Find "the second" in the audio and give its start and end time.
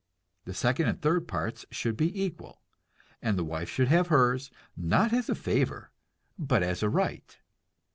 0.45-0.87